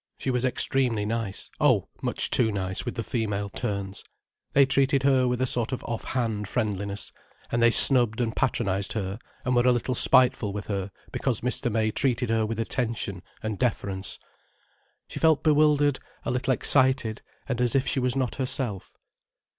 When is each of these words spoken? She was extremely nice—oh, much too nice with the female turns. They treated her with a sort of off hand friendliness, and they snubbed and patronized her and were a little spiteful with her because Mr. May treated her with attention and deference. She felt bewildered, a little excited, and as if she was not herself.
She 0.17 0.31
was 0.31 0.43
extremely 0.43 1.05
nice—oh, 1.05 1.87
much 2.01 2.31
too 2.31 2.51
nice 2.51 2.85
with 2.85 2.95
the 2.95 3.03
female 3.03 3.49
turns. 3.49 4.03
They 4.53 4.65
treated 4.65 5.03
her 5.03 5.27
with 5.27 5.39
a 5.43 5.45
sort 5.45 5.71
of 5.71 5.83
off 5.83 6.03
hand 6.05 6.47
friendliness, 6.47 7.11
and 7.51 7.61
they 7.61 7.69
snubbed 7.69 8.19
and 8.19 8.35
patronized 8.35 8.93
her 8.93 9.19
and 9.45 9.55
were 9.55 9.67
a 9.67 9.71
little 9.71 9.93
spiteful 9.93 10.53
with 10.53 10.65
her 10.65 10.89
because 11.11 11.41
Mr. 11.41 11.71
May 11.71 11.91
treated 11.91 12.29
her 12.31 12.47
with 12.47 12.59
attention 12.59 13.21
and 13.43 13.59
deference. 13.59 14.17
She 15.07 15.19
felt 15.19 15.43
bewildered, 15.43 15.99
a 16.25 16.31
little 16.31 16.51
excited, 16.51 17.21
and 17.47 17.61
as 17.61 17.75
if 17.75 17.85
she 17.85 17.99
was 17.99 18.15
not 18.15 18.37
herself. 18.37 18.91